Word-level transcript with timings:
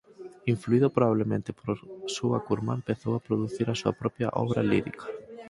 Influído 0.53 0.87
probablemente 0.97 1.49
por 1.59 1.69
súa 2.15 2.39
curmá 2.47 2.73
empezou 2.77 3.13
a 3.15 3.23
producir 3.27 3.67
a 3.69 3.77
súa 3.81 3.93
propia 4.01 4.27
obra 4.43 4.61
lírica. 4.71 5.05